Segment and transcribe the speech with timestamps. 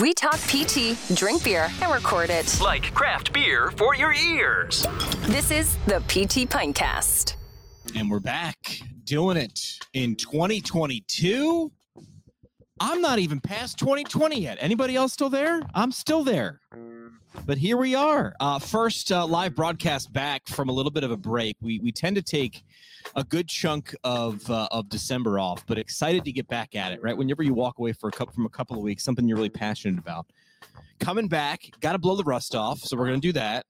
[0.00, 2.60] We talk PT, drink beer, and record it.
[2.62, 4.86] Like craft beer for your ears.
[5.22, 7.34] This is the PT Pintcast.
[7.96, 11.72] And we're back doing it in 2022.
[12.78, 14.58] I'm not even past 2020 yet.
[14.60, 15.62] Anybody else still there?
[15.74, 16.60] I'm still there.
[17.46, 18.34] But here we are.
[18.40, 21.56] Uh, first uh, live broadcast back from a little bit of a break.
[21.60, 22.62] We we tend to take
[23.16, 27.02] a good chunk of uh, of December off, but excited to get back at it.
[27.02, 29.48] Right, whenever you walk away for a from a couple of weeks, something you're really
[29.48, 30.26] passionate about.
[31.00, 33.64] Coming back, got to blow the rust off, so we're gonna do that.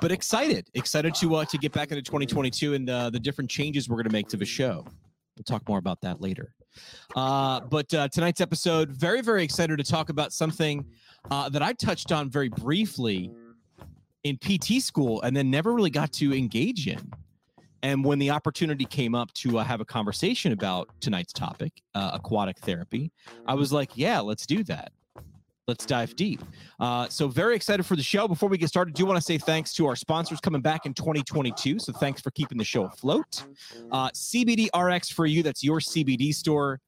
[0.00, 3.88] But excited, excited to uh, to get back into 2022 and uh, the different changes
[3.88, 4.84] we're gonna make to the show.
[5.36, 6.52] We'll talk more about that later.
[7.16, 10.84] Uh, but uh, tonight's episode, very very excited to talk about something
[11.30, 13.30] uh, that I touched on very briefly
[14.24, 17.12] in PT school and then never really got to engage in.
[17.82, 22.10] And when the opportunity came up to uh, have a conversation about tonight's topic, uh,
[22.14, 23.12] aquatic therapy,
[23.46, 24.92] I was like, yeah, let's do that.
[25.68, 26.42] Let's dive deep.
[26.80, 28.26] Uh, so, very excited for the show.
[28.26, 30.94] Before we get started, do want to say thanks to our sponsors coming back in
[30.94, 31.78] 2022.
[31.78, 33.44] So, thanks for keeping the show afloat.
[33.92, 36.80] Uh, CBD RX for you, that's your CBD store.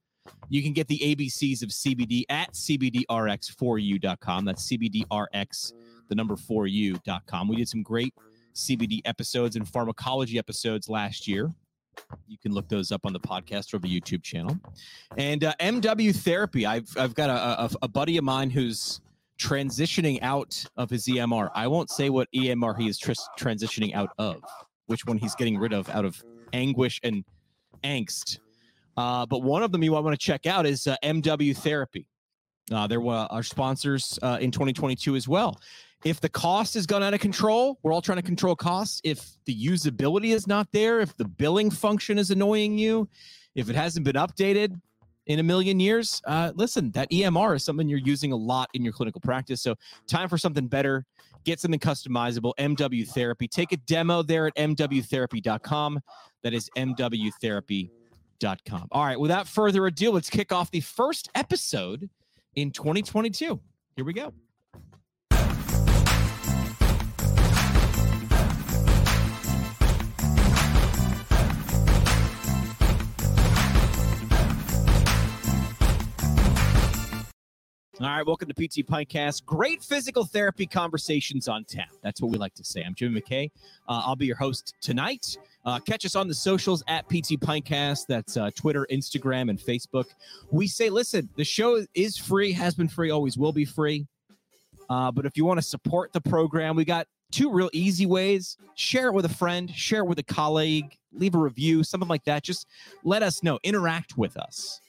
[0.48, 4.44] You can get the ABCs of CBD at CBDRX4U.com.
[4.44, 5.72] That's CBDRX,
[6.08, 7.48] the number 4U.com.
[7.48, 8.14] We did some great
[8.54, 11.52] CBD episodes and pharmacology episodes last year.
[12.26, 14.58] You can look those up on the podcast or the YouTube channel.
[15.16, 19.00] And uh, MW Therapy, I've, I've got a, a, a buddy of mine who's
[19.40, 21.50] transitioning out of his EMR.
[21.54, 24.42] I won't say what EMR he is tr- transitioning out of,
[24.86, 27.24] which one he's getting rid of out of anguish and
[27.82, 28.38] angst.
[29.00, 32.06] Uh, but one of them you want to check out is uh, MW Therapy.
[32.70, 35.58] Uh, they're our sponsors uh, in 2022 as well.
[36.04, 39.00] If the cost has gone out of control, we're all trying to control costs.
[39.02, 43.08] If the usability is not there, if the billing function is annoying you,
[43.54, 44.78] if it hasn't been updated
[45.26, 48.84] in a million years, uh, listen, that EMR is something you're using a lot in
[48.84, 49.62] your clinical practice.
[49.62, 49.76] So,
[50.06, 51.06] time for something better.
[51.44, 52.52] Get something customizable.
[52.58, 53.48] MW Therapy.
[53.48, 56.00] Take a demo there at mwtherapy.com.
[56.42, 56.70] That is
[58.40, 58.88] mwtherapy.com.
[58.92, 62.08] All right, without further ado, let's kick off the first episode
[62.54, 63.60] in 2022.
[63.96, 64.32] Here we go.
[78.02, 79.44] All right, welcome to PT Pintcast.
[79.44, 81.90] Great physical therapy conversations on tap.
[82.02, 82.82] That's what we like to say.
[82.82, 83.50] I'm Jimmy McKay.
[83.86, 85.36] Uh, I'll be your host tonight.
[85.66, 88.06] Uh, catch us on the socials at PT Pintcast.
[88.06, 90.06] That's uh, Twitter, Instagram, and Facebook.
[90.50, 94.06] We say, listen, the show is free, has been free, always will be free.
[94.88, 98.56] Uh, but if you want to support the program, we got two real easy ways.
[98.76, 102.24] Share it with a friend, share it with a colleague, leave a review, something like
[102.24, 102.44] that.
[102.44, 102.66] Just
[103.04, 104.80] let us know, interact with us.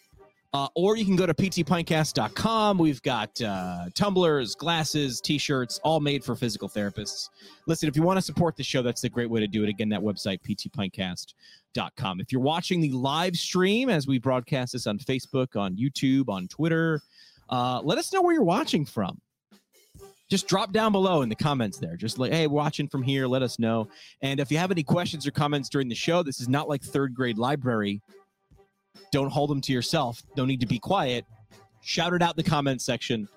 [0.54, 2.78] Uh, or you can go to ptpintcast.com.
[2.78, 7.30] We've got uh, tumblers, glasses, t shirts, all made for physical therapists.
[7.68, 9.70] Listen, if you want to support the show, that's a great way to do it.
[9.70, 12.20] Again, that website, ptpintcast.com.
[12.20, 16.50] If you're watching the live stream as we broadcast this on Facebook, on YouTube, on
[16.50, 17.02] Twitter,
[17.50, 19.22] uh, let us know where you're watching from.
[20.30, 21.96] Just drop down below in the comments there.
[21.96, 23.90] Just like, hey, watching from here, let us know.
[24.22, 26.82] And if you have any questions or comments during the show, this is not like
[26.84, 28.02] third grade library
[29.12, 30.24] don't hold them to yourself.
[30.38, 31.26] No need to be quiet.
[31.82, 33.28] Shout it out in the comments section,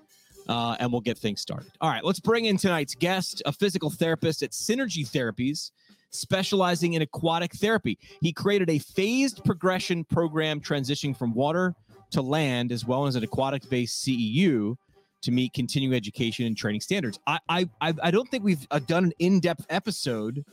[0.47, 1.71] uh, and we'll get things started.
[1.81, 5.71] All right, let's bring in tonight's guest, a physical therapist at Synergy Therapies,
[6.11, 7.97] specializing in aquatic therapy.
[8.21, 11.75] He created a phased progression program transitioning from water
[12.11, 14.75] to land, as well as an aquatic-based CEU
[15.21, 17.19] to meet continuing education and training standards.
[17.25, 20.45] I I I don't think we've uh, done an in-depth episode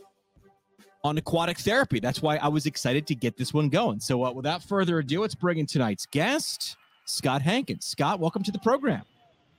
[1.04, 2.00] on aquatic therapy.
[2.00, 4.00] That's why I was excited to get this one going.
[4.00, 6.76] So, uh, without further ado, let's bring in tonight's guest,
[7.06, 7.86] Scott Hankins.
[7.86, 9.02] Scott, welcome to the program.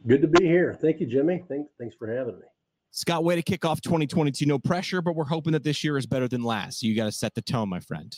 [0.08, 0.74] Good to be here.
[0.74, 1.44] Thank you, Jimmy.
[1.48, 2.46] Thanks, thanks for having me.
[2.92, 4.46] Scott, way to kick off 2022.
[4.46, 6.80] No pressure, but we're hoping that this year is better than last.
[6.80, 8.16] So you got to set the tone, my friend.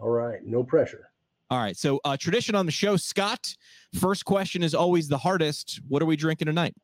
[0.00, 1.10] All right, no pressure.
[1.48, 1.76] All right.
[1.76, 3.54] So, uh, tradition on the show, Scott.
[3.94, 5.80] First question is always the hardest.
[5.88, 6.74] What are we drinking tonight?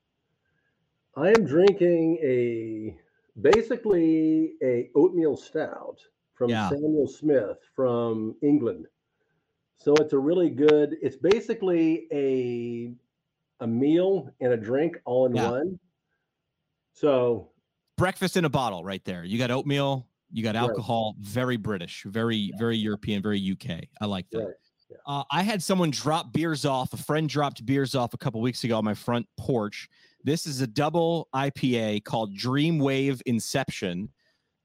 [1.17, 2.97] I am drinking a
[3.41, 5.99] basically a oatmeal stout
[6.35, 6.69] from Yeah.
[6.71, 8.87] Samuel Smith from England.
[9.77, 10.97] So it's a really good.
[11.03, 12.95] It's basically a
[13.61, 15.51] a meal and a drink all in Yeah.
[15.51, 15.79] one.
[16.93, 17.49] So
[17.97, 19.23] Breakfast in a bottle, right there.
[19.25, 20.09] You got oatmeal.
[20.31, 20.63] You got Right.
[20.63, 21.15] alcohol.
[21.21, 22.03] Very British.
[22.05, 23.23] Very very European.
[23.23, 23.89] Very UK.
[24.01, 24.39] I like that.
[24.47, 24.55] right,
[25.07, 26.93] Uh, I had someone drop beers off.
[26.93, 29.89] A friend dropped beers off a couple weeks ago on my front porch.
[30.25, 34.09] This is a double IPA called Dream Wave Inception.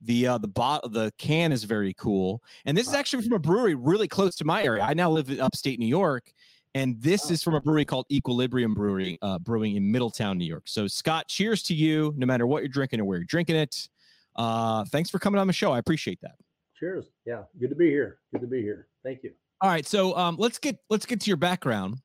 [0.01, 3.39] The uh, the bot the can is very cool, and this is actually from a
[3.39, 4.83] brewery really close to my area.
[4.83, 6.31] I now live in upstate New York,
[6.75, 10.63] And this is from a brewery called Equilibrium Brewery, uh, brewing in Middletown, New York.
[10.67, 13.89] So, Scott, cheers to you, no matter what you're drinking or where you're drinking it.
[14.35, 15.71] Uh, thanks for coming on the show.
[15.71, 16.35] I appreciate that.
[16.79, 17.05] Cheers.
[17.25, 17.43] Yeah.
[17.59, 18.19] Good to be here.
[18.31, 18.87] Good to be here.
[19.03, 19.31] Thank you.
[19.61, 21.95] All right, so um, let's get let's get to your background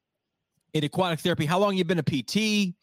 [0.72, 1.44] in aquatic therapy.
[1.44, 2.74] How long you been a PT?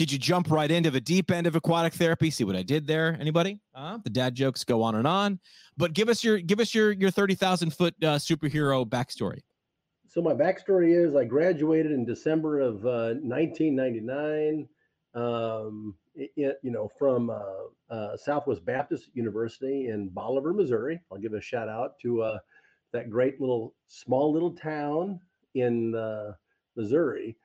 [0.00, 2.30] Did you jump right into the deep end of aquatic therapy?
[2.30, 3.18] See what I did there?
[3.20, 3.60] Anybody?
[3.74, 5.38] Uh, the dad jokes go on and on,
[5.76, 9.40] but give us your give us your your thirty thousand foot uh, superhero backstory.
[10.08, 14.66] So my backstory is I graduated in December of uh, 1999.
[15.12, 20.98] Um, you know, from uh, uh, Southwest Baptist University in Bolivar, Missouri.
[21.12, 22.38] I'll give a shout out to uh,
[22.94, 25.20] that great little small little town
[25.54, 26.32] in uh,
[26.74, 27.36] Missouri.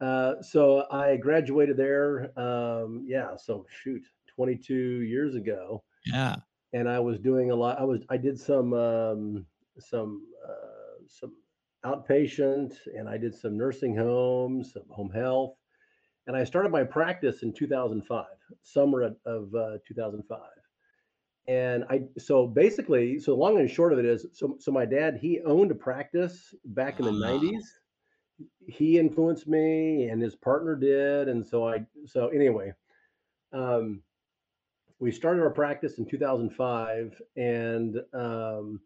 [0.00, 2.38] Uh, so I graduated there.
[2.38, 6.36] Um, yeah, so shoot, 22 years ago Yeah,
[6.74, 7.80] and I was doing a lot.
[7.80, 9.46] I was I did some um,
[9.78, 11.36] some uh, some
[11.84, 15.56] outpatient, and I did some nursing homes, some home health,
[16.26, 18.26] and I started my practice in 2005,
[18.62, 20.40] summer of, uh, 2005.
[21.48, 25.16] And I so basically, so long and short of it is, so so my dad
[25.16, 27.14] he owned a practice back in the Ah.
[27.14, 27.64] 90s.
[28.66, 32.72] He influenced me, and his partner did, and so I so anyway.
[33.52, 34.02] Um,
[34.98, 38.80] we started our practice in 2005 and um,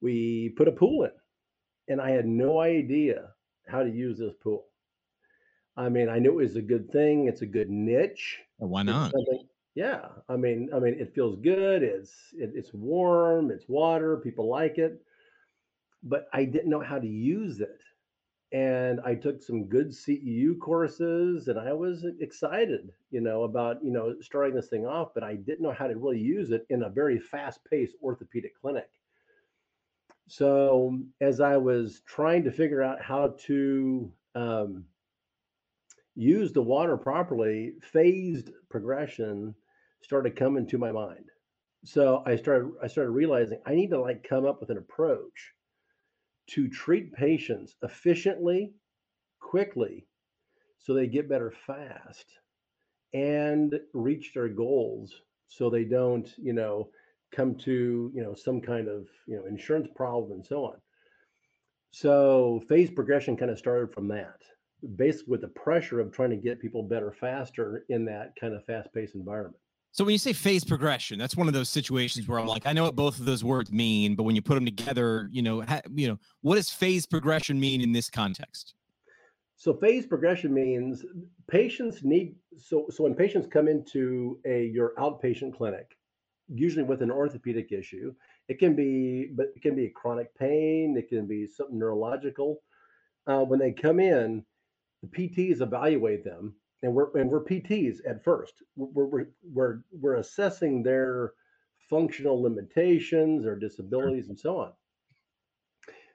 [0.00, 1.10] we put a pool in
[1.88, 3.30] and i had no idea
[3.66, 4.66] how to use this pool
[5.76, 8.86] i mean i knew it was a good thing it's a good niche why It's
[8.86, 9.12] not?
[9.74, 14.48] yeah i mean i mean it feels good it's it, it's warm it's water people
[14.48, 15.02] like it
[16.02, 17.80] but i didn't know how to use it
[18.52, 23.90] and I took some good CEU courses and I was excited, you know, about, you
[23.90, 26.84] know, starting this thing off, but I didn't know how to really use it in
[26.84, 28.88] a very fast-paced orthopedic clinic.
[30.28, 34.84] So as I was trying to figure out how to um,
[36.14, 39.54] use the water properly, phased progression
[40.02, 41.26] started coming to my mind.
[41.84, 45.54] So I started I started realizing I need to like come up with an approach
[46.48, 48.72] to treat patients efficiently,
[49.40, 50.06] quickly,
[50.78, 52.26] so they get better fast
[53.14, 56.90] and reach their goals so they don't, you know,
[57.32, 60.76] come to, you know, some kind of, you know, insurance problem and so on.
[61.90, 64.40] So phase progression kind of started from that.
[64.96, 68.64] Basically with the pressure of trying to get people better faster in that kind of
[68.64, 69.56] fast-paced environment.
[69.92, 72.72] So when you say phase progression, that's one of those situations where I'm like, I
[72.72, 75.62] know what both of those words mean, but when you put them together, you know,
[75.62, 78.74] ha, you know, what does phase progression mean in this context?
[79.56, 81.04] So phase progression means
[81.50, 85.96] patients need so so when patients come into a your outpatient clinic,
[86.48, 88.14] usually with an orthopedic issue,
[88.48, 92.62] it can be but it can be chronic pain, it can be something neurological.
[93.26, 94.44] Uh, when they come in,
[95.02, 98.62] the PTs evaluate them, and we're and we're PTs at first.
[98.76, 101.32] We're we're we're, we're assessing their
[101.90, 104.72] functional limitations, their disabilities, and so on.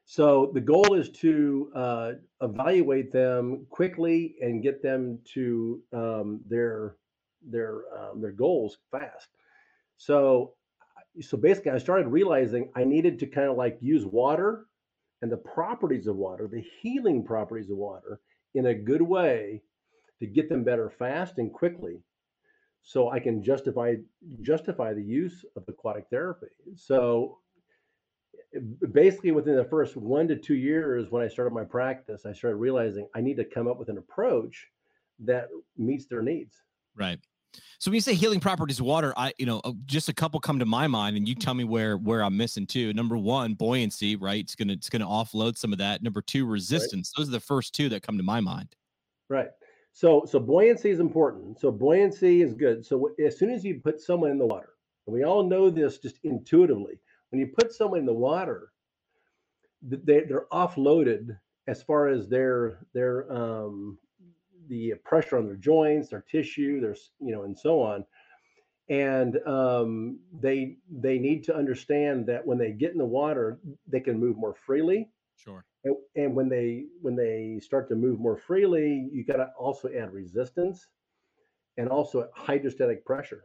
[0.06, 2.12] So the goal is to uh,
[2.42, 6.98] evaluate them quickly and get them to um, their
[7.42, 9.30] their um, their goals fast.
[9.98, 10.54] So
[11.22, 14.66] so basically, I started realizing I needed to kind of like use water
[15.22, 18.20] and the properties of water, the healing properties of water,
[18.56, 19.62] in a good way
[20.24, 22.02] to get them better fast and quickly,
[22.82, 23.96] so I can justify
[24.42, 26.48] justify the use of aquatic therapy.
[26.76, 27.40] So
[28.92, 32.58] basically within the first one to two years when i started my practice i started
[32.58, 34.68] realizing i need to come up with an approach
[35.18, 36.62] that meets their needs
[36.96, 37.20] Right.
[37.80, 40.40] So when you say healing properties of water, I, you know, uh, just a couple
[40.40, 42.94] come to my mind, and you tell me where where I'm missing too.
[42.94, 44.40] Number one, buoyancy, right?
[44.40, 46.02] It's gonna it's gonna offload some of that.
[46.02, 47.12] Number two, resistance.
[47.16, 48.76] Those are the first two that come to my mind.
[49.30, 49.50] right
[49.94, 51.60] so so buoyancy is important.
[51.60, 52.86] So buoyancy is good.
[52.86, 54.74] So as soon as you put someone in the water
[55.06, 58.72] and we all know this just intuitively when you put someone in the water
[59.82, 63.98] they, they're offloaded as far as their their um
[64.68, 68.06] the pressure on their joints their tissue their you know and so on.
[68.90, 74.02] And um, they they need to understand that when they get in the water they
[74.02, 75.10] can move more freely.
[75.38, 75.66] Sure.
[75.84, 79.90] And, and when they when they start to move more freely you got to also
[79.90, 80.88] add resistance
[81.78, 83.44] and also hydrostatic pressure.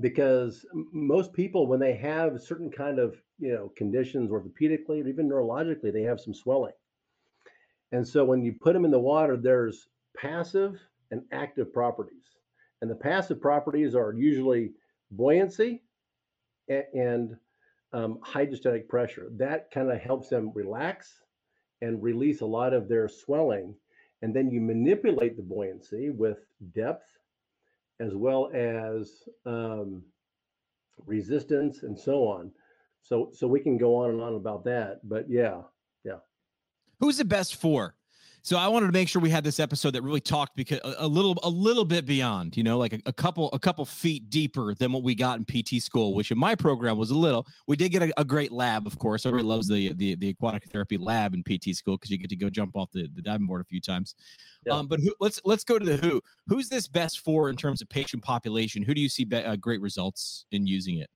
[0.00, 5.28] Because most people when they have certain kind of you know conditions orthopedically or even
[5.28, 6.74] neurologically they have some swelling.
[7.92, 10.80] And so when you put them in the water there's passive
[11.10, 12.36] and active properties.
[12.82, 14.72] And the passive properties are usually
[15.10, 15.82] buoyancy
[16.70, 17.36] a- and
[17.92, 21.22] um, hydrostatic pressure that kind of helps them relax
[21.82, 23.74] and release a lot of their swelling.
[24.22, 26.38] And then you manipulate the buoyancy with
[26.74, 27.06] depth
[28.00, 30.02] as well as um,
[31.06, 32.52] resistance and so on.
[33.02, 35.00] So so we can go on and on about that.
[35.04, 35.62] But yeah,
[36.04, 36.18] yeah.
[36.98, 37.94] Who's the best for?
[38.42, 40.94] So I wanted to make sure we had this episode that really talked because a,
[41.00, 44.30] a little a little bit beyond, you know, like a, a, couple a couple feet
[44.30, 47.46] deeper than what we got in PT school, which in my program was a little.
[47.66, 49.26] We did get a, a great lab, of course.
[49.26, 52.36] Everybody loves the the, the aquatic therapy lab in PT school because you get to
[52.36, 54.14] go jump off the, the diving board a few times.
[54.64, 54.74] Yeah.
[54.74, 56.22] Um, but who, let's let's go to the who.
[56.46, 58.82] Who's this best for in terms of patient population?
[58.82, 61.10] Who do you see be, uh, great results in using it?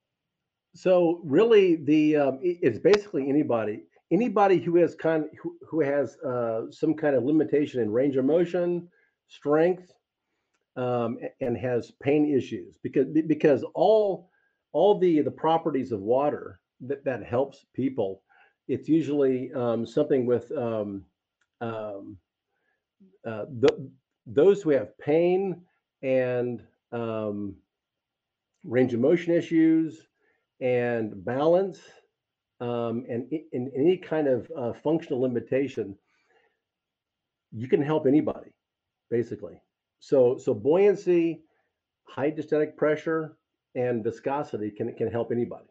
[0.75, 6.63] So really, the um, it's basically anybody anybody who has kind who, who has uh,
[6.71, 8.89] some kind of limitation in range of motion,
[9.29, 9.93] strength,
[10.77, 14.31] um, and has pain issues because because all
[14.73, 18.23] all the the properties of water that that helps people,
[18.69, 21.05] it's usually um, something with um,
[21.61, 22.17] um,
[23.27, 23.91] uh, the,
[24.27, 25.63] those who have pain
[26.03, 27.55] and um,
[28.65, 30.09] range of motion issues
[30.61, 31.81] and balance
[32.65, 35.97] um, and in any kind of uh, functional limitation,
[37.53, 38.51] you can help anybody,
[39.11, 39.61] basically.
[39.99, 41.43] So, so buoyancy,
[42.05, 43.37] hydrostatic pressure,
[43.75, 45.67] and viscosity can can help anybody.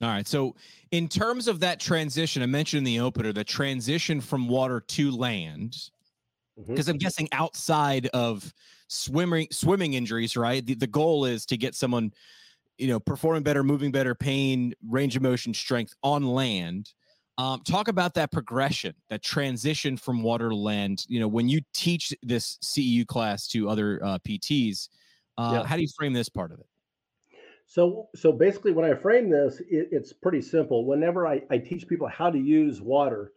[0.00, 0.26] All right.
[0.26, 0.56] So,
[0.90, 5.10] in terms of that transition, I mentioned in the opener the transition from water to
[5.12, 5.76] land,
[6.56, 6.90] because mm-hmm.
[6.90, 8.52] I'm guessing outside of
[8.88, 10.64] swimming swimming injuries, right?
[10.66, 12.12] The, the goal is to get someone
[12.82, 16.92] you know, performing better, moving better, pain, range of motion, strength on land.
[17.38, 21.04] Um, talk about that progression, that transition from water to land.
[21.08, 24.88] You know, when you teach this CEU class to other uh, PTs,
[25.38, 25.64] uh, yeah.
[25.64, 26.66] how do you frame this part of it?
[27.66, 30.84] So, so basically, when I frame this, it, it's pretty simple.
[30.84, 33.32] Whenever I, I teach people how to use water,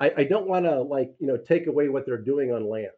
[0.00, 2.90] I, I don't want to like you know take away what they're doing on land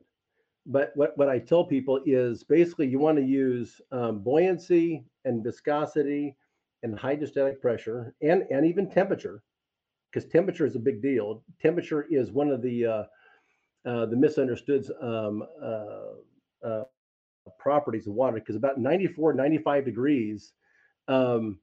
[0.66, 5.42] but what, what I tell people is basically you want to use um, buoyancy and
[5.42, 6.36] viscosity
[6.82, 9.42] and hydrostatic pressure and, and even temperature,
[10.10, 11.44] because temperature is a big deal.
[11.62, 13.04] Temperature is one of the uh,
[13.88, 16.82] uh, the misunderstood um, uh, uh
[17.60, 20.52] properties of water, because about 94, 95 degrees,
[21.06, 21.60] um,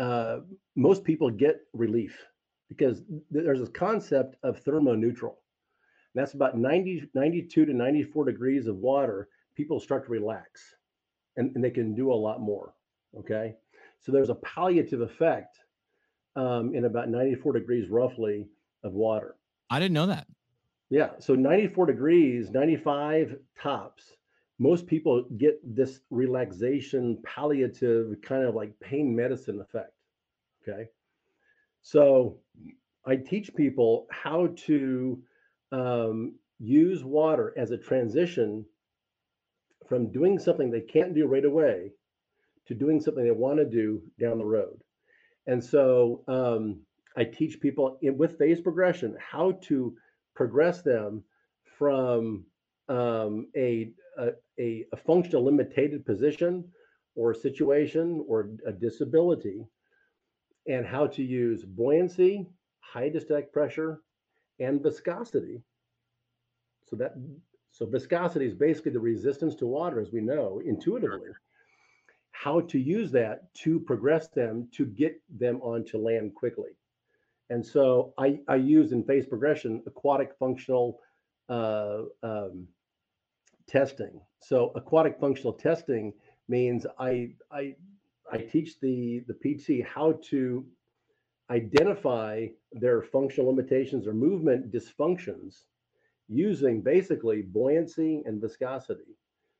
[0.00, 0.38] uh,
[0.74, 2.20] most people get relief
[2.68, 5.34] because there's this concept of thermoneutral
[6.16, 9.28] that's about 90, 92 to 94 degrees of water.
[9.54, 10.74] People start to relax
[11.36, 12.74] and, and they can do a lot more.
[13.18, 13.54] Okay.
[14.00, 15.58] So there's a palliative effect
[16.34, 18.46] um, in about 94 degrees roughly
[18.82, 19.36] of water.
[19.70, 20.26] I didn't know that.
[20.90, 21.10] Yeah.
[21.18, 24.12] So 94 degrees, 95 tops.
[24.58, 29.92] Most people get this relaxation, palliative kind of like pain medicine effect.
[30.62, 30.88] Okay.
[31.82, 32.38] So
[33.04, 35.22] I teach people how to
[35.72, 38.64] um, use water as a transition
[39.88, 41.92] from doing something they can't do right away
[42.66, 44.80] to doing something they want to do down the road.
[45.46, 46.80] And so um,
[47.16, 49.94] I teach people in, with phase progression how to
[50.34, 51.22] progress them
[51.78, 52.44] from
[52.88, 56.64] um, a, a, a functional limited position
[57.14, 59.64] or situation or a disability
[60.66, 62.46] and how to use buoyancy,
[62.80, 64.00] high hydrostatic pressure,
[64.60, 65.62] and viscosity.
[66.84, 67.14] So that
[67.72, 71.30] so viscosity is basically the resistance to water, as we know intuitively.
[72.32, 76.70] How to use that to progress them to get them onto land quickly.
[77.50, 81.00] And so I, I use in phase progression aquatic functional
[81.48, 82.66] uh, um,
[83.68, 84.20] testing.
[84.40, 86.12] So aquatic functional testing
[86.48, 87.74] means I I
[88.32, 90.64] I teach the the PT how to
[91.50, 95.62] identify their functional limitations or movement dysfunctions
[96.28, 99.16] using basically buoyancy and viscosity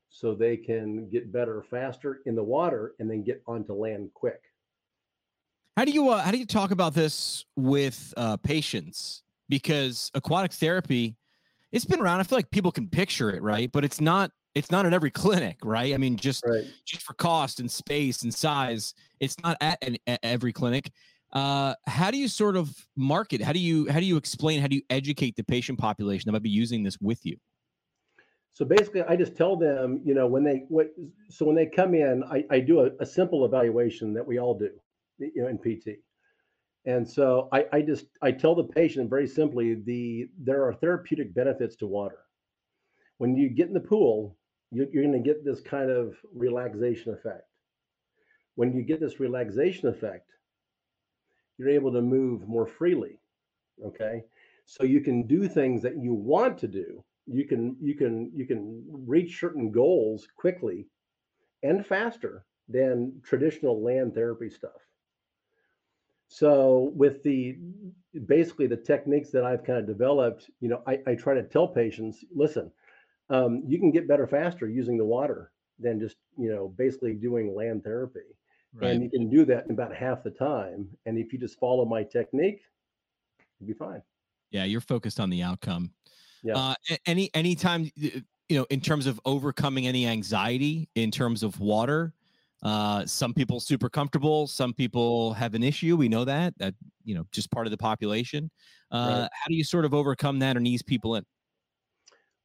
[0.09, 4.41] so they can get better faster in the water and then get onto land quick.
[5.75, 9.23] How do you uh, how do you talk about this with uh, patients?
[9.47, 11.15] Because aquatic therapy,
[11.71, 12.19] it's been around.
[12.19, 13.71] I feel like people can picture it, right?
[13.71, 15.93] But it's not it's not at every clinic, right?
[15.93, 16.65] I mean, just right.
[16.83, 19.77] just for cost and space and size, it's not at,
[20.07, 20.91] at every clinic.
[21.37, 23.43] Uh, how do you sort of market?
[23.43, 24.59] How do you how do you explain?
[24.59, 27.37] How do you educate the patient population that might be using this with you?
[28.53, 30.87] So basically, I just tell them, you know, when they what
[31.29, 34.57] so when they come in, I, I do a, a simple evaluation that we all
[34.57, 34.71] do,
[35.19, 35.99] you know, in PT.
[36.85, 41.35] And so I, I just I tell the patient very simply the there are therapeutic
[41.35, 42.17] benefits to water.
[43.19, 44.35] When you get in the pool,
[44.71, 47.45] you, you're going to get this kind of relaxation effect.
[48.55, 50.31] When you get this relaxation effect,
[51.57, 53.19] you're able to move more freely.
[53.85, 54.23] Okay.
[54.65, 58.45] so you can do things that you want to do you can you can you
[58.45, 60.87] can reach certain goals quickly
[61.63, 64.81] and faster than traditional land therapy stuff
[66.29, 67.57] so with the
[68.25, 71.67] basically the techniques that i've kind of developed you know i, I try to tell
[71.67, 72.71] patients listen
[73.29, 77.53] um, you can get better faster using the water than just you know basically doing
[77.53, 78.21] land therapy
[78.79, 78.91] Right.
[78.91, 81.83] and you can do that in about half the time and if you just follow
[81.85, 82.61] my technique
[83.59, 84.01] you'll be fine
[84.51, 85.91] yeah, you're focused on the outcome.
[86.43, 86.57] Yeah.
[86.57, 91.59] Uh, any anytime y- you know, in terms of overcoming any anxiety in terms of
[91.59, 92.13] water,
[92.63, 94.47] uh, some people super comfortable.
[94.47, 95.97] Some people have an issue.
[95.97, 96.57] We know that.
[96.59, 98.49] That you know, just part of the population.
[98.89, 99.29] Uh, Right.
[99.33, 101.25] How do you sort of overcome that and ease people in?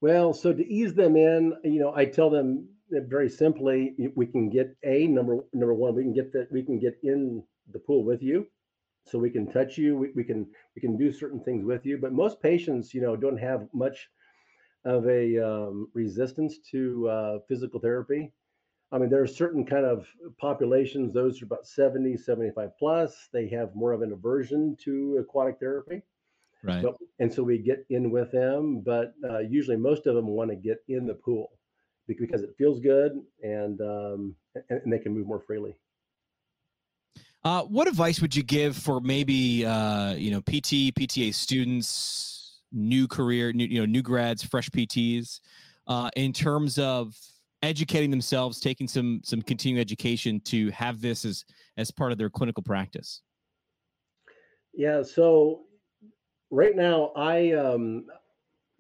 [0.01, 4.51] Well, so to ease them in, you know, I tell them very simply, we can
[4.51, 8.05] get a number number one, we can get that we can get in the pool
[8.05, 8.47] with you,
[9.07, 10.47] so we can touch you, we, we can
[10.77, 11.99] we can do certain things with you.
[11.99, 14.09] But most patients, you know, don't have much
[14.85, 18.33] of a um, resistance to uh, physical therapy.
[18.91, 20.07] I mean, there are certain kind of
[20.39, 25.59] populations, those are about 70, 75 plus, they have more of an aversion to aquatic
[25.59, 26.03] therapy.
[26.63, 26.83] Right.
[26.83, 30.51] But, and so we get in with them, but uh, usually most of them want
[30.51, 31.53] to get in the pool
[32.07, 34.35] because it feels good and, um,
[34.71, 35.75] and they can move more freely.
[37.45, 43.09] Uh, what advice would you give for maybe uh, you know PT, PTA students, new
[43.09, 45.41] career, new, you know, new grads, fresh PTs,
[45.89, 47.17] uh, in terms of
[47.63, 51.45] educating themselves, taking some some continuing education to have this as
[51.77, 53.23] as part of their clinical practice?
[54.73, 55.03] Yeah.
[55.03, 55.63] So
[56.51, 58.07] right now, I um,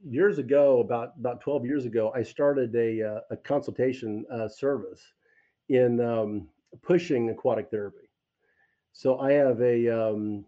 [0.09, 5.03] years ago, about about twelve years ago, I started a uh, a consultation uh, service
[5.69, 6.49] in um,
[6.83, 8.09] pushing aquatic therapy.
[8.93, 10.45] So I have a um,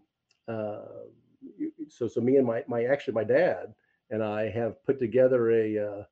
[0.49, 0.83] uh,
[1.89, 3.75] so so me and my my actually my dad
[4.11, 6.05] and I have put together a uh,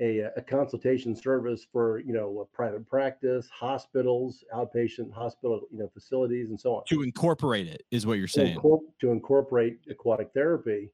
[0.00, 5.88] a, a consultation service for you know a private practice, hospitals, outpatient hospital you know
[5.92, 8.58] facilities, and so on To incorporate it is what you're to, saying.
[8.58, 10.90] incor- to incorporate aquatic therapy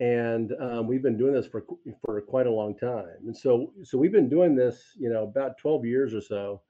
[0.00, 1.64] and um, we've been doing this for
[2.04, 3.06] for quite a long time.
[3.26, 6.62] And so so we've been doing this you know about 12 years or so.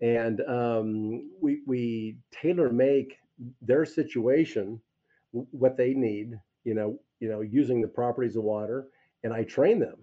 [0.00, 3.16] And um, we we tailor make
[3.62, 4.80] their situation
[5.32, 8.88] what they need you know you know using the properties of water
[9.24, 9.96] and i train them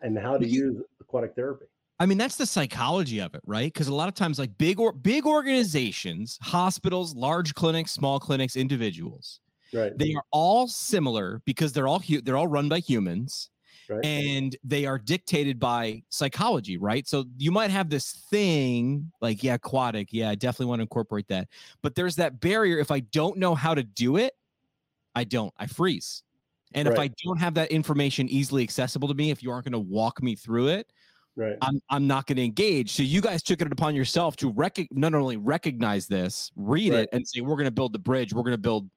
[0.00, 1.66] and how to You- use aquatic therapy.
[2.00, 3.72] I mean, that's the psychology of it, right?
[3.72, 8.56] Because a lot of times, like big or big organizations, hospitals, large clinics, small clinics,
[8.56, 9.38] individuals,
[9.72, 9.96] right.
[9.96, 13.50] They are all similar because they're all hu- they're all run by humans
[13.88, 14.04] right.
[14.04, 17.06] and they are dictated by psychology right?
[17.06, 21.28] So you might have this thing like yeah aquatic yeah i definitely want to incorporate
[21.28, 21.48] that
[21.82, 24.32] but there's that barrier if i don't know how to do it
[25.14, 26.22] i don't i freeze.
[26.74, 29.72] And if i don't have that information easily accessible to me if you aren't going
[29.72, 30.90] to walk me through it
[31.36, 31.56] right.
[31.60, 32.92] I'm, I'm not going to engage.
[32.92, 37.02] So you guys took it upon yourself to rec- not only recognize this read Right.
[37.02, 38.88] it and say we're going to build the bridge we're going to build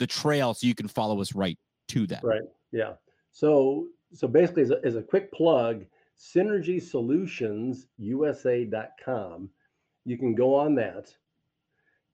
[0.00, 2.42] the trail so you can follow us right to that Right.
[2.72, 2.94] Yeah.
[3.30, 5.84] So so basically, as a, as a quick plug,
[6.18, 9.48] Synergy Solutions USA.com.
[10.04, 11.14] You can go on that,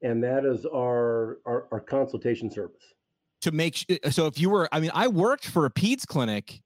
[0.02, 2.82] and that is our our, our consultation service.
[3.42, 6.60] to make so if you were i mean i worked for a peds clinic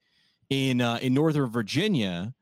[0.48, 2.32] in uh, in northern virginia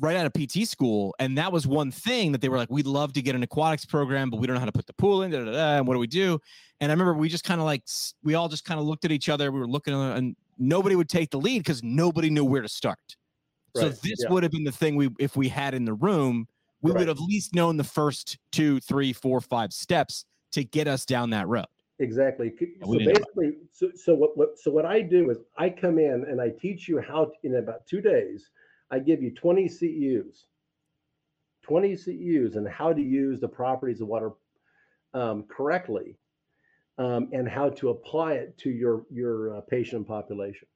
[0.00, 2.86] right out of pt school and that was one thing that they were like we'd
[2.86, 5.22] love to get an aquatics program but we don't know how to put the pool
[5.22, 6.38] in da, da, da, and what do we do
[6.80, 7.82] and i remember we just kind of like
[8.22, 11.08] we all just kind of looked at each other we were looking and nobody would
[11.08, 13.16] take the lead because nobody knew where to start
[13.74, 14.30] so this yeah.
[14.30, 16.46] would have been the thing we if we had in the room
[16.82, 17.00] we Right.
[17.00, 21.04] would have at least known the first two three four five steps to get us
[21.04, 21.66] down that road
[21.98, 22.52] Exactly.
[22.58, 23.20] So we didn't know.
[23.20, 26.50] basically, so, so what, what so what I do is I come in and I
[26.50, 28.50] teach you how to, in about two days.
[28.90, 30.44] I give you 20 CEUs,
[31.62, 34.32] 20 CEUs, and how to use the properties of water
[35.14, 36.18] um, correctly,
[36.98, 40.68] um, and how to apply it to your your uh, patient population,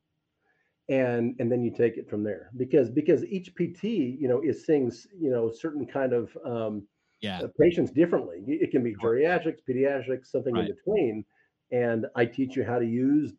[0.89, 2.51] and and then you take it from there.
[2.57, 6.87] Because because each PT, you know, is seeing you know certain kind of um,
[7.21, 8.43] yeah uh, patients differently.
[8.47, 10.69] It can be geriatrics, pediatrics, something Right.
[10.69, 11.25] in between.
[11.73, 13.33] And I teach you how to use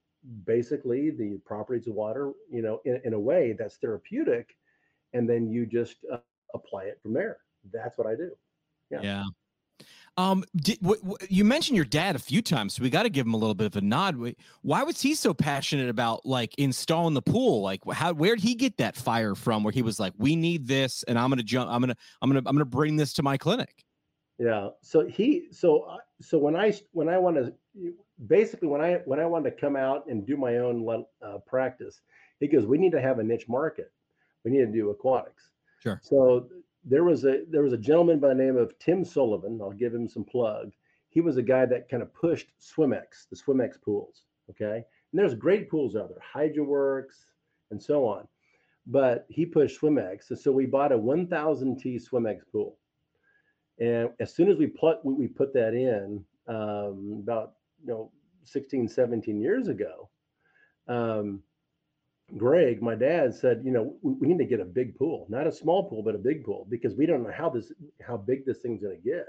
[0.46, 4.56] basically the properties of water, you know, in, in a way that's therapeutic,
[5.14, 6.18] and then you just uh,
[6.54, 7.38] apply it from there.
[7.72, 8.32] That's what I do.
[8.90, 9.02] Yeah.
[9.02, 9.24] Yeah.
[10.18, 10.80] Um, did,
[11.30, 13.56] you mentioned your dad a few times, so we got to give him a little
[13.56, 14.16] bit of a nod.
[14.16, 17.62] Wh- Why was he so passionate about like installing the pool?
[17.62, 19.64] Like, how where did he get that fire from?
[19.64, 21.72] Where he was like, "We need this, and I'm gonna jump.
[21.72, 23.86] I'm gonna, I'm gonna, I'm gonna bring this to my clinic."
[24.38, 24.70] Yeah.
[24.82, 27.54] So he, so so when I when I want to
[28.28, 32.02] basically when I when I wanted to come out and do my own uh, practice,
[32.40, 33.92] he goes, we need to have a niche market.
[34.44, 35.50] We need to do aquatics.
[35.82, 36.00] Sure.
[36.04, 36.48] So
[36.84, 39.60] there was a there was a gentleman by the name of Tim Sullivan.
[39.62, 40.72] I'll give him some plug.
[41.10, 44.24] He was a guy that kind of pushed Swimex, the Swimex pools.
[44.50, 47.06] Okay, and there's great pools out there, HydroWorx
[47.72, 48.28] and so on.
[48.88, 52.78] But he pushed Swimex, and so we bought a 1,000 T Swimex pool.
[53.80, 58.12] And as soon as we put we, we put that in, um, about you know
[58.44, 60.10] 16, 17 years ago,
[60.88, 61.42] um,
[62.38, 65.48] Greg, my dad said, you know, we, we need to get a big pool, not
[65.48, 67.72] a small pool, but a big pool, because we don't know how this
[68.06, 69.28] how big this thing's going to get.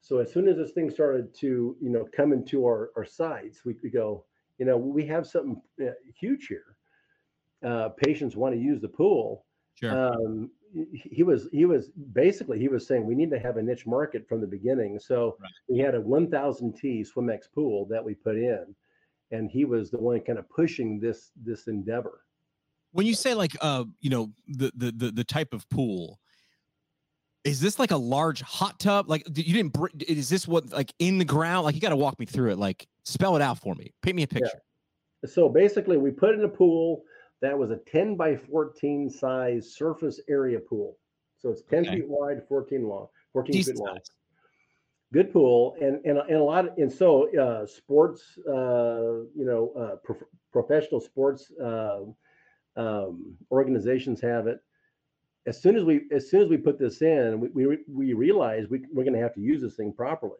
[0.00, 3.64] So as soon as this thing started to, you know, come into our, our sites,
[3.66, 4.24] we could go,
[4.58, 6.76] you know, we have something uh, huge here.
[7.62, 9.44] Uh, patients want to use the pool.
[9.74, 10.14] Sure.
[10.14, 10.50] Um,
[10.92, 14.26] he- was he was basically he was saying we need to have a niche market
[14.26, 14.98] from the beginning.
[14.98, 15.50] So Right.
[15.68, 18.74] we had a 1,000 T Swimex pool that we put in,
[19.30, 22.22] and he was the one kind of pushing this this endeavor.
[22.92, 26.18] when you say like uh you know the the the, the type of pool
[27.44, 30.92] is this like a large hot tub like you didn't br- is this what like
[30.98, 33.58] in the ground like you got to walk me through it like spell it out
[33.58, 34.60] for me paint me a picture
[35.26, 37.04] So basically, we put in a pool
[37.42, 40.96] that was a 10 by 14 size surface area pool.
[41.36, 41.96] So it's 10 Okay.
[41.96, 43.96] feet wide, 14 long, 14 Decent feet long.
[43.96, 44.06] size.
[45.12, 49.72] Good pool, and and, and a lot of and so uh, sports, uh, you know,
[49.76, 52.02] uh, prof- professional sports uh,
[52.76, 54.60] um, organizations have it.
[55.46, 58.68] As soon as we as soon as we put this in, we we, we realize
[58.68, 60.38] we, we're going to have to use this thing properly.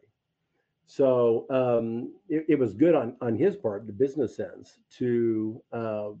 [0.85, 6.11] So um, it, it was good on on his part, the business sense, to uh,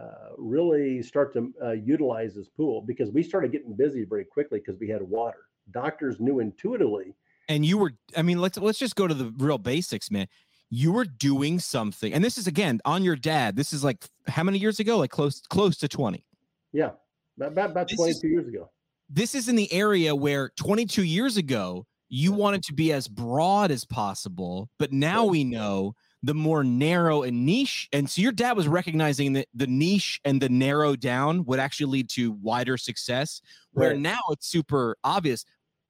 [0.00, 4.58] uh, really start to uh, utilize this pool because we started getting busy very quickly
[4.58, 5.42] because we had water.
[5.70, 7.14] Doctors knew intuitively.
[7.48, 10.26] And you were i mean let's let's just go to the real basics man.
[10.70, 14.42] You were doing something and this is again on your dad this is like how
[14.42, 14.98] many years ago?
[14.98, 16.24] Like close close to 20
[16.72, 16.90] Yeah,
[17.36, 18.70] about about, about 22 is- years ago.
[19.08, 23.70] this is in the area where 22 years ago you wanted to be as broad
[23.70, 28.56] as possible but now we know the more narrow and niche and so your dad
[28.56, 33.40] was recognizing that the niche and the narrow down would actually lead to wider success
[33.72, 33.98] where Right.
[34.00, 35.44] now it's super obvious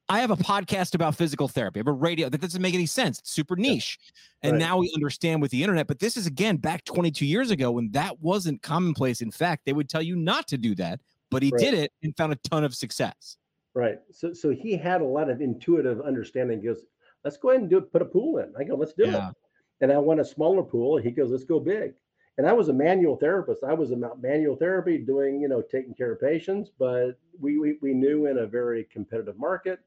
[0.08, 2.86] i have a podcast about physical therapy i have a radio that doesn't make any
[2.86, 3.98] sense it's super niche
[4.42, 4.58] and Right.
[4.58, 7.90] now we understand with the internet but this is again back 22 years ago when
[7.92, 11.50] that wasn't commonplace in fact they would tell you not to do that but he
[11.50, 11.60] Right.
[11.60, 13.36] did it and found a ton of success
[13.76, 13.98] Right.
[14.12, 16.60] So so he had a lot of intuitive understanding.
[16.60, 16.84] He goes,
[17.24, 18.52] let's go ahead and do it, put a pool in.
[18.56, 19.30] I go, let's do Yeah.
[19.30, 19.34] it.
[19.80, 20.96] And I want a smaller pool.
[20.96, 21.94] He goes, let's go big.
[22.38, 23.64] And I was a manual therapist.
[23.64, 27.78] I was about manual therapy, doing, you know, taking care of patients, but we we,
[27.82, 29.80] we knew in a very competitive market,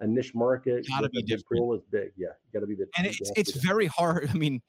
[0.00, 1.60] a niche market, Gotta be different.
[1.60, 2.12] pool is big.
[2.16, 2.28] Yeah.
[2.52, 4.28] Gotta be the and it's it's very hard.
[4.34, 4.60] I mean,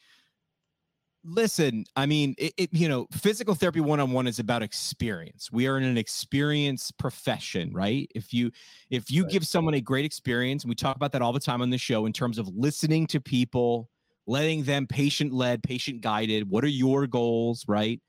[1.23, 5.51] listen, I mean, it, it you know, physical therapy one on one is about experience.
[5.51, 8.09] We are in an experience profession, right?
[8.15, 8.51] If you
[8.89, 9.31] if you Right.
[9.31, 11.77] give someone a great experience, and we talk about that all the time on the
[11.77, 13.89] show in terms of listening to people,
[14.25, 16.49] letting them patient led, patient guided.
[16.49, 18.01] What are your goals, right?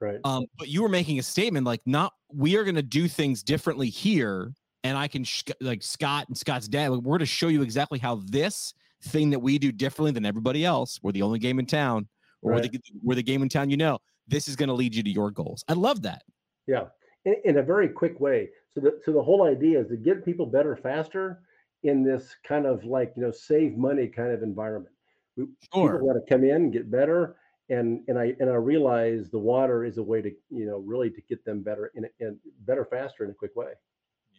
[0.00, 0.18] right.
[0.24, 3.42] Um, but you were making a statement like, not we are going to do things
[3.42, 4.52] differently here,
[4.84, 6.90] and I can sh- like Scott and Scott's dad.
[6.90, 10.24] Like, we're going to show you exactly how this thing that we do differently than
[10.24, 11.00] everybody else.
[11.02, 12.08] We're the only game in town,
[12.42, 13.70] or we're, the, we're the game in town.
[13.70, 15.64] You know, this is going to lead you to your goals.
[15.68, 16.22] I love that.
[16.66, 16.86] Yeah,
[17.24, 18.48] in, in a very quick way.
[18.72, 21.40] So the so the whole idea is to get people better faster
[21.82, 24.94] in this kind of like you know save money kind of environment.
[25.36, 25.92] We, Sure.
[25.92, 27.36] People want to come in get better,
[27.68, 31.10] and and I and I realize the water is a way to you know really
[31.10, 33.72] to get them better in a, in better faster in a quick way.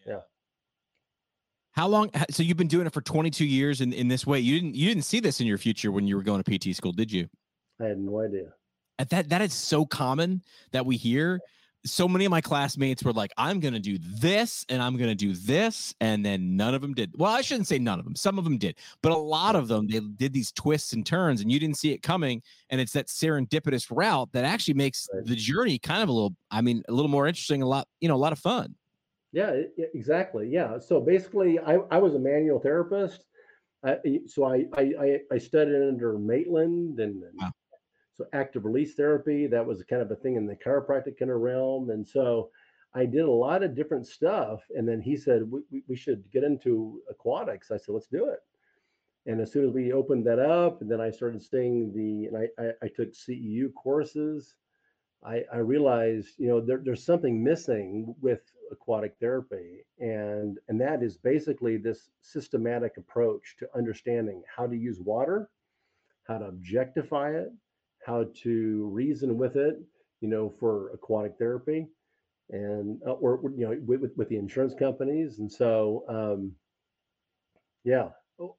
[0.05, 0.21] Yeah.
[1.81, 2.11] How long?
[2.29, 4.39] So you've been doing it for 22 years in, in this way.
[4.39, 6.75] You didn't you didn't see this in your future when you were going to PT
[6.75, 7.27] school, did you?
[7.81, 8.53] I had no idea.
[8.99, 11.39] And that that is so common that we hear.
[11.83, 15.09] So many of my classmates were like, "I'm going to do this and I'm going
[15.09, 17.15] to do this," and then none of them did.
[17.17, 18.15] Well, I shouldn't say none of them.
[18.15, 21.41] Some of them did, but a lot of them they did these twists and turns,
[21.41, 22.43] and you didn't see it coming.
[22.69, 25.25] And it's that serendipitous route that actually makes Right.
[25.25, 28.07] the journey kind of a little, I mean, a little more interesting, a lot, you
[28.07, 28.75] know, a lot of fun.
[29.31, 30.49] Yeah, e- e- exactly.
[30.49, 30.79] Yeah.
[30.79, 33.25] So basically, I, I was a manual therapist.
[33.83, 37.51] I, so I, I, I, I studied under Maitland and, and Wow.
[38.17, 39.47] so active release therapy.
[39.47, 41.89] That was kind of a thing in the chiropractic kind of realm.
[41.89, 42.51] And so
[42.93, 44.61] I did a lot of different stuff.
[44.75, 47.71] And then he said, we, we, we should get into aquatics.
[47.71, 48.39] I said, let's do it.
[49.25, 52.37] And as soon as we opened that up, and then I started seeing the, and
[52.37, 54.55] I, I, I took CEU courses.
[55.23, 61.03] I, I realized, you know, there, there's something missing with aquatic therapy, and and that
[61.03, 65.49] is basically this systematic approach to understanding how to use water,
[66.27, 67.51] how to objectify it,
[68.05, 69.79] how to reason with it,
[70.21, 71.87] you know, for aquatic therapy,
[72.49, 76.51] and uh, or you know with, with, with the insurance companies, and so um,
[77.83, 78.09] yeah,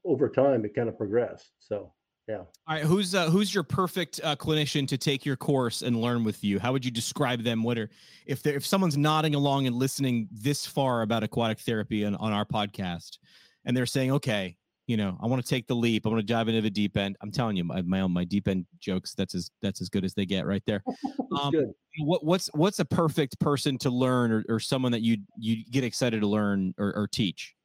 [0.05, 1.51] over time it kind of progressed.
[1.59, 1.91] So
[2.27, 2.37] yeah.
[2.37, 6.23] All right, who's uh, who's your perfect uh, clinician to take your course and learn
[6.23, 6.57] with you?
[6.57, 7.63] How would you describe them?
[7.63, 7.89] What are
[8.25, 12.31] if they if someone's nodding along and listening this far about aquatic therapy on, on
[12.31, 13.17] our podcast,
[13.65, 14.55] and they're saying, okay,
[14.87, 16.05] you know, I want to take the leap.
[16.05, 17.17] I want to dive into the deep end.
[17.21, 19.13] I'm telling you, my my own my deep end jokes.
[19.15, 20.83] That's as that's as good as they get right there.
[21.41, 21.73] Um, Good.
[22.01, 25.83] what what's what's a perfect person to learn or, or someone that you you get
[25.83, 27.55] excited to learn or, or teach?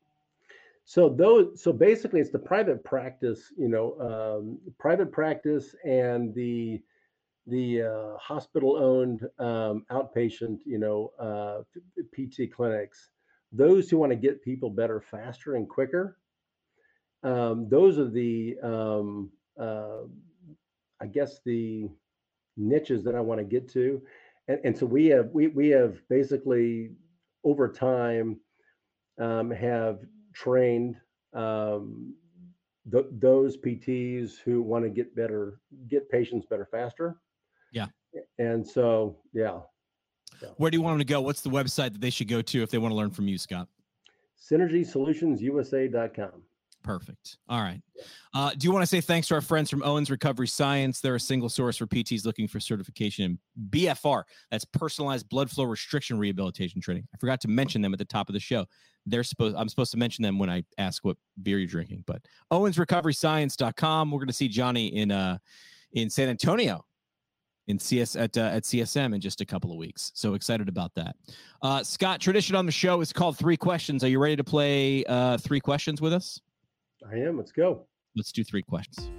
[0.88, 6.80] So those, so basically, it's the private practice, you know, um, private practice and the
[7.46, 11.60] the uh, hospital-owned um, outpatient, you know, uh,
[12.14, 13.10] PT clinics.
[13.52, 16.16] Those who want to get people better faster and quicker.
[17.22, 20.04] Um, those are the, um, uh,
[21.02, 21.90] I guess, the
[22.56, 24.00] niches that I want to get to,
[24.48, 26.92] and, and so we have we we have basically
[27.44, 28.40] over time
[29.18, 30.00] um, have
[30.38, 30.96] trained
[31.34, 32.14] um,
[32.90, 37.16] th- those PTs who want to get better, get patients better faster.
[37.72, 37.86] Yeah.
[38.38, 39.58] And so, yeah,
[40.56, 41.20] Where do you want them to go?
[41.20, 43.38] What's the website that they should go to if they want to learn from you,
[43.38, 43.68] Scott?
[44.50, 46.42] synergysolutionsUSA.com.
[46.88, 47.36] Perfect.
[47.50, 47.82] All right.
[48.32, 51.02] Uh, do you want to say thanks to our friends from Owens Recovery Science?
[51.02, 54.22] They're a single source for PTs looking for certification in BFR.
[54.50, 57.06] That's personalized blood flow restriction rehabilitation training.
[57.14, 58.64] I forgot to mention them at the top of the show.
[59.04, 62.22] They're supposed I'm supposed to mention them when I ask what beer you're drinking, but
[62.50, 64.10] owensrecoveryscience.com.
[64.10, 65.36] We're going to see Johnny in uh
[65.92, 66.86] in San Antonio
[67.66, 70.10] in CS at uh, at CSM in just a couple of weeks.
[70.14, 71.16] So excited about that.
[71.60, 74.02] Uh, Scott, tradition on the show is called Three Questions.
[74.02, 76.40] Are you ready to play uh, Three Questions with us?
[77.10, 77.36] I am.
[77.36, 77.86] Let's go.
[78.16, 79.10] Let's do three questions.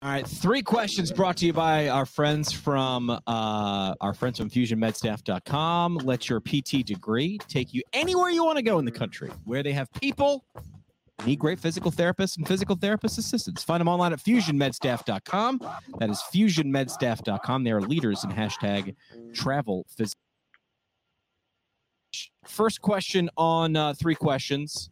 [0.00, 4.48] All right, three questions brought to you by our friends from uh, our friends from
[4.48, 5.96] FusionMedStaff.com.
[5.96, 9.62] Let your PT degree take you anywhere you want to go in the country, where
[9.62, 10.44] they have people
[11.26, 13.62] Need great physical therapists and physical therapist assistants.
[13.64, 15.60] Find them online at fusionmedstaff.com.
[15.98, 17.64] That is fusionmedstaff.com.
[17.64, 18.94] They are leaders in hashtag
[19.34, 20.12] travel phys-
[22.46, 24.90] First question on uh, three questions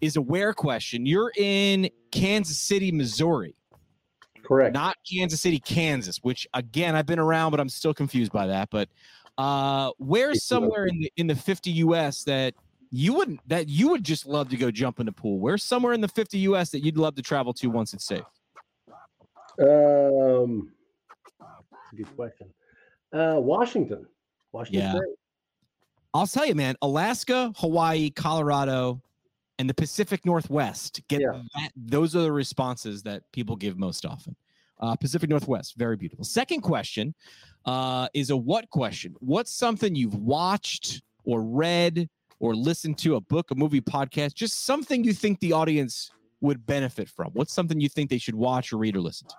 [0.00, 1.04] is a where question.
[1.06, 3.56] You're in Kansas City, Missouri,
[4.44, 4.72] Correct.
[4.72, 8.68] not Kansas City, Kansas, which again, I've been around, but I'm still confused by that.
[8.70, 8.88] But
[9.36, 12.54] uh, where's somewhere in the, in the 50 US that
[12.90, 15.38] you wouldn't that you would just love to go jump in the pool?
[15.38, 18.22] Where's somewhere in the 50 US that you'd love to travel to once it's safe?
[19.60, 20.72] Um,
[21.40, 22.48] that's a good question.
[23.12, 24.06] Uh, Washington.
[24.52, 24.92] Washington Yeah.
[24.92, 25.14] State.
[26.14, 29.02] I'll tell you, man, Alaska, Hawaii, Colorado,
[29.58, 31.42] and the Pacific Northwest get Yeah.
[31.54, 31.72] that.
[31.76, 34.36] Those are the responses that people give most often.
[34.80, 36.24] Uh, Pacific Northwest, very beautiful.
[36.24, 37.14] Second question
[37.64, 39.14] uh, is a what question?
[39.18, 42.08] What's something you've watched or read
[42.40, 46.64] or listen to, a book, a movie, podcast, just something you think the audience would
[46.66, 47.30] benefit from?
[47.32, 49.34] What's something you think they should watch or read or listen to?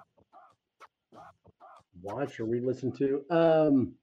[2.02, 3.24] Watch or re-listen to.
[3.30, 3.94] Um,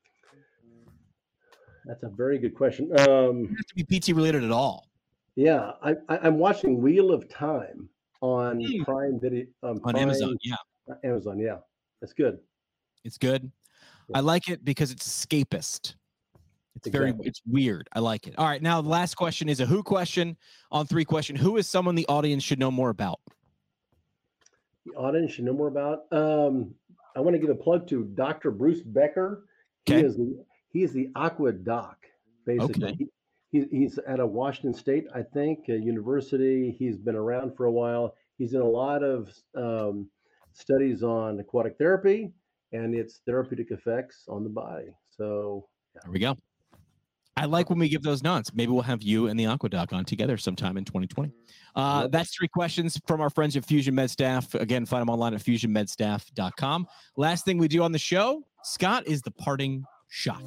[1.87, 2.91] that's a very good question.
[3.09, 4.89] Um, have to be PT related at all.
[5.35, 7.89] yeah, I, I, I'm watching Wheel of Time
[8.21, 8.83] on Hmm.
[8.83, 10.57] Prime Video um, On Prime- Amazon, yeah.
[11.05, 11.59] Amazon, yeah,
[12.01, 12.39] that's good.
[13.05, 13.51] It's good.
[14.15, 15.95] I like it because it's escapist.
[16.77, 17.27] It's very Exactly.
[17.29, 17.89] it's weird.
[17.93, 18.35] I like it.
[18.39, 20.37] All right, now the last question is a who question
[20.71, 21.35] on three question.
[21.35, 23.21] Who is someone the audience should know more about?
[24.85, 26.05] The audience should know more about.
[26.13, 26.75] Um,
[27.17, 28.51] I want to give a plug to Dr.
[28.51, 29.47] Bruce Becker.
[29.87, 31.97] He is the he is the Aqua Doc,
[32.45, 32.85] basically.
[32.85, 32.97] Okay.
[32.99, 36.77] He, he, he's at a Washington State, I think, a university.
[36.79, 38.15] He's been around for a while.
[38.37, 40.11] He's in a lot of um,
[40.53, 42.33] studies on aquatic therapy
[42.73, 44.95] and its therapeutic effects on the body.
[45.17, 46.37] So There we go.
[47.37, 48.55] I like when we give those nods.
[48.55, 51.33] Maybe we'll have you and the Aquadoc on together sometime in 2020.
[51.75, 54.55] Uh, that's three questions from our friends at Fusion Med Staff.
[54.55, 56.87] Again, find them online at fusionmedstaff.com.
[57.17, 60.43] Last thing we do on the show, Scott, is the parting shot.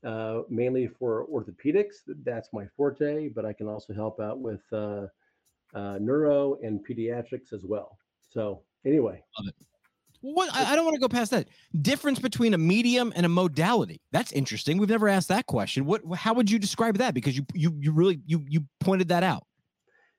[0.04, 1.96] uh, mainly for orthopedics.
[2.24, 5.06] That's my forte, but I can also help out with uh,
[5.74, 7.98] uh, neuro and pediatrics as well.
[8.20, 9.20] So anyway,
[10.20, 11.48] what I, I don't want to go past that.
[11.80, 14.00] Difference between a medium and a modality.
[14.12, 14.78] That's interesting.
[14.78, 15.84] We've never asked that question.
[15.84, 17.14] What how would you describe that?
[17.14, 19.44] Because you you you really you you pointed that out.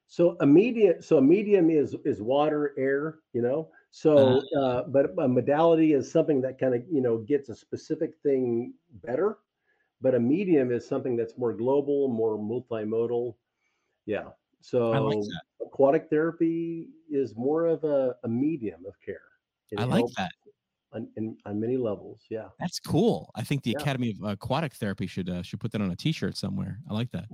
[0.07, 3.69] So a medium so a medium is is water, air, you know.
[3.91, 7.55] So uh, uh, but a modality is something that kind of, you know, gets a
[7.55, 9.37] specific thing better.
[10.01, 13.35] But a medium is something that's more global, more multimodal.
[14.05, 14.29] Yeah.
[14.61, 15.19] So like
[15.61, 19.21] aquatic therapy is more of a, a medium of care.
[19.71, 20.31] It I like that.
[20.93, 22.47] On, in, on many levels, yeah.
[22.59, 23.31] That's cool.
[23.35, 23.77] I think the yeah.
[23.79, 26.79] Academy of Aquatic Therapy should uh, should put that on a T-shirt somewhere.
[26.89, 27.27] I like that.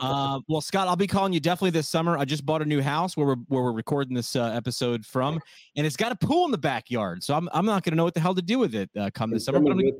[0.00, 2.16] uh, well, Scott, I'll be calling you definitely this summer.
[2.16, 5.40] I just bought a new house where we're where we're recording this uh, episode from,
[5.76, 7.24] and it's got a pool in the backyard.
[7.24, 9.10] So I'm I'm not going to know what the hell to do with it uh,
[9.12, 9.58] come this summer.
[9.58, 9.90] But I'm gonna,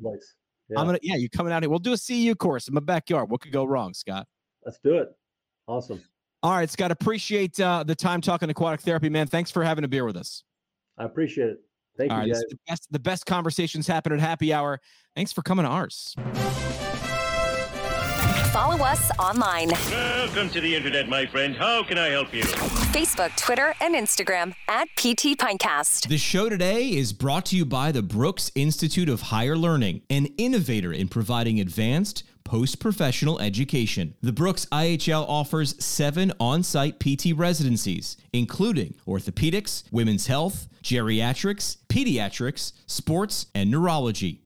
[0.69, 0.79] yeah.
[0.79, 1.69] I'm gonna yeah, you coming out here?
[1.69, 3.29] We'll do a CEU course in my backyard.
[3.29, 4.25] What could go wrong, Scott?
[4.65, 5.09] Let's do it.
[5.67, 6.01] Awesome.
[6.43, 6.91] All right, Scott.
[6.91, 9.27] Appreciate uh, the time talking aquatic therapy, man.
[9.27, 10.45] Thanks for having a beer with us.
[10.97, 11.59] I appreciate it.
[12.01, 12.49] Thank All you, right, guys.
[12.49, 14.79] The best, the best conversations happen at happy hour.
[15.15, 16.15] Thanks for coming to ours.
[18.51, 19.69] Follow us online.
[19.91, 21.55] Welcome to the internet, my friend.
[21.55, 22.41] How can I help you?
[22.41, 26.07] Facebook, Twitter, and Instagram at PT Pintcast.
[26.07, 30.25] The show today is brought to you by the Brooks Institute of Higher Learning, an
[30.37, 34.15] innovator in providing advanced post professional education.
[34.21, 42.73] The Brooks IHL offers seven on site PT residencies, including orthopedics, women's health, geriatrics, pediatrics,
[42.85, 44.40] sports, and neurology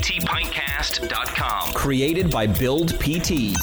[0.00, 1.74] ptpintcast.com.
[1.74, 3.54] Created by Build PT.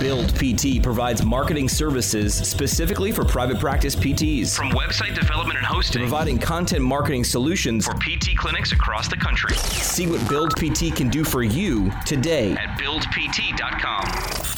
[0.00, 4.54] Build PT provides marketing services specifically for private practice PTs.
[4.54, 9.56] From website development and hosting, providing content marketing solutions for PT clinics across the country.
[9.56, 14.57] See what Build PT can do for you today at buildpt.com.